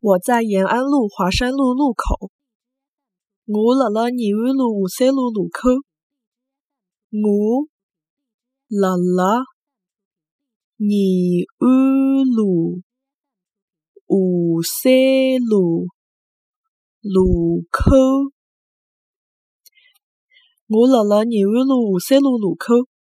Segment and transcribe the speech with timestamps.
[0.00, 2.30] 我在延安路华山路路口。
[3.46, 5.70] 我辣辣延安路华山路路口。
[7.10, 7.66] 我
[8.68, 9.42] 辣辣
[10.76, 12.80] 延安路
[14.06, 15.88] 华山路
[17.02, 17.90] 路口。
[20.68, 22.97] 我辣辣延安路华山路路口。